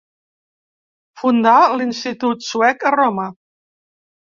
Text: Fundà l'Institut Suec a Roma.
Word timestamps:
Fundà 1.21 1.55
l'Institut 1.77 2.49
Suec 2.51 2.91
a 2.93 2.97
Roma. 3.01 3.33